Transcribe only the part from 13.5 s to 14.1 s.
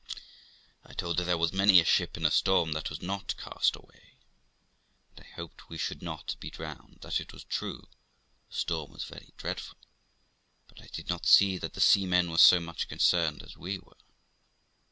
we were.